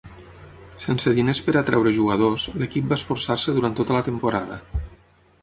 Sense 0.85 1.11
diners 1.19 1.41
per 1.49 1.55
atreure 1.61 1.93
jugadors, 1.99 2.47
l'equip 2.63 2.89
va 2.95 2.99
esforçar-se 3.01 3.57
durant 3.59 3.79
tota 3.83 3.99
la 3.99 4.03
temporada. 4.11 4.61